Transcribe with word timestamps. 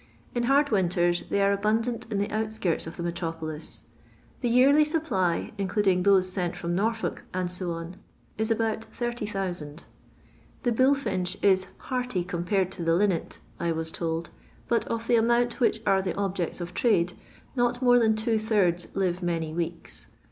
In 0.33 0.45
hard 0.49 0.71
winters 0.71 1.23
they 1.29 1.43
are 1.43 1.51
abundant 1.51 2.11
in 2.11 2.17
the 2.17 2.31
out 2.31 2.53
skirts 2.53 2.87
of 2.87 2.97
the 2.97 3.03
metropolis. 3.03 3.83
The 4.39 4.49
yearly 4.49 4.83
supply, 4.83 5.53
including 5.59 6.01
those 6.01 6.27
sent 6.27 6.55
frt>m 6.55 6.71
Norfolk, 6.71 7.21
&c., 7.21 7.65
is 8.35 8.49
about 8.49 8.87
80,000. 8.99 9.83
The 10.63 10.71
bullfinch 10.71 11.37
is 11.43 11.67
"hearty 11.77 12.23
compared 12.23 12.71
to 12.71 12.83
the 12.83 12.95
linnet," 12.95 13.41
I 13.59 13.71
was 13.73 13.91
told, 13.91 14.31
but 14.67 14.85
of 14.87 15.05
the 15.05 15.17
amount 15.17 15.59
which 15.59 15.83
are 15.85 16.01
the 16.01 16.17
objects 16.17 16.59
of 16.61 16.73
trade, 16.73 17.13
not 17.55 17.79
more 17.83 17.99
than 17.99 18.15
two 18.15 18.39
thirds 18.39 18.87
live 18.95 19.21
many 19.21 19.53
weeks. 19.53 20.07